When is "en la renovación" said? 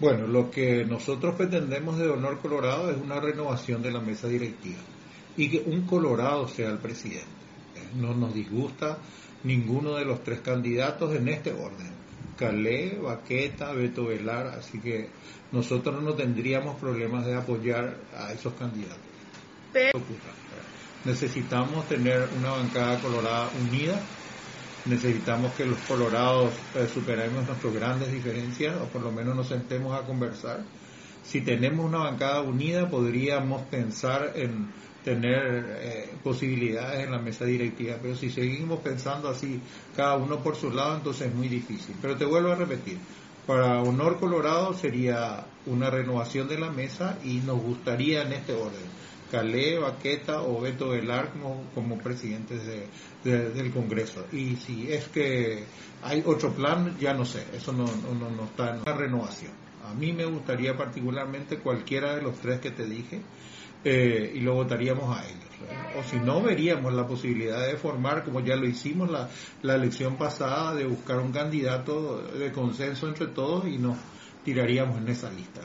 58.74-59.52